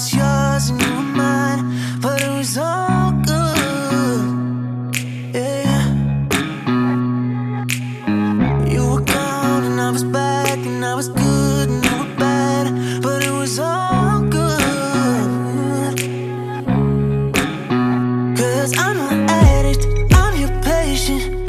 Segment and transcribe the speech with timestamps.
[0.00, 4.24] yours and you were mine, but it was all good.
[5.34, 5.84] Yeah.
[8.72, 13.02] You were gone and I was back and I was good and you were bad,
[13.02, 15.28] but it was all good.
[18.38, 21.41] Cause I'm an addict, I'm your patient,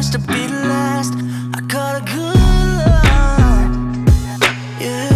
[0.00, 1.14] first, I be the last.
[1.54, 2.36] I call it good.
[4.80, 5.10] Yeah.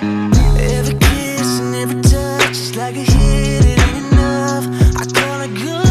[0.00, 0.56] Mm-hmm.
[0.76, 4.64] Every kiss and every touch is like a hit, it ain't enough.
[5.00, 5.86] I call it good.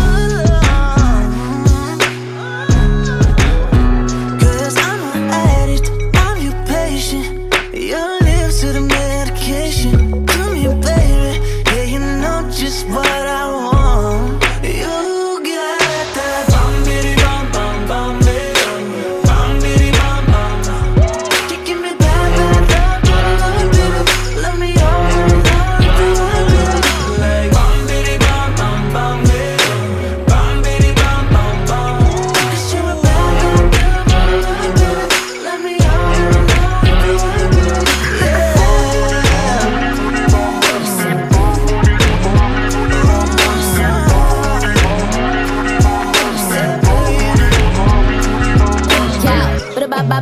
[4.42, 5.88] Cause I'm an addict,
[6.24, 7.26] I'm your patient.
[7.74, 10.26] Your lips to the medication.
[10.26, 11.34] Come here, baby.
[11.76, 13.25] Yeah, you know just what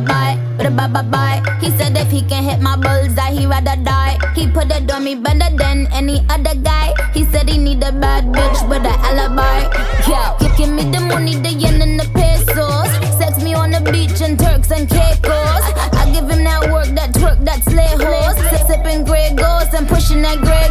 [0.00, 1.58] bye but bye bye bye.
[1.60, 4.18] He said if he can hit my bullseye, he rather die.
[4.34, 6.94] He put it on me better than any other guy.
[7.12, 9.70] He said he need a bad bitch with an alibi.
[10.08, 12.90] Yeah, give, give me the money, the yen and the pesos.
[13.18, 15.64] Sex me on the beach and Turks and Caicos.
[15.94, 18.38] I, give him that work, that twerk, that slay horse.
[18.66, 20.38] Sipping Grey Goose and pushing that.
[20.38, 20.63] Uh,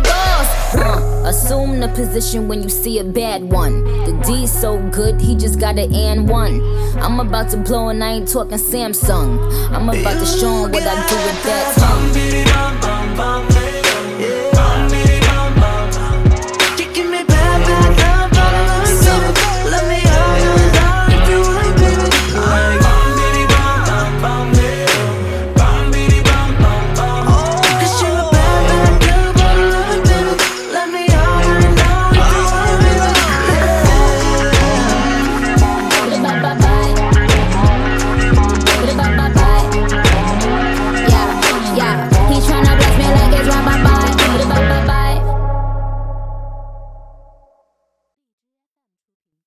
[1.44, 3.84] assume the position when you see a bad one.
[4.06, 6.62] The D's so good, he just got an and one.
[7.00, 9.40] I'm about to blow and I ain't talking Samsung.
[9.72, 13.63] I'm about to show him what I do with that tongue.